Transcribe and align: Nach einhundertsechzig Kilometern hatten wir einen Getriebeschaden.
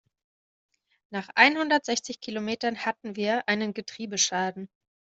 Nach 1.11 1.29
einhundertsechzig 1.35 2.21
Kilometern 2.21 2.87
hatten 2.87 3.15
wir 3.15 3.47
einen 3.47 3.75
Getriebeschaden. 3.75 4.67